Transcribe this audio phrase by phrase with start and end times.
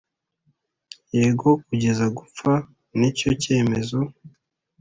[1.17, 2.51] yego kugeza gupfa
[2.97, 3.99] nicyo cyemezo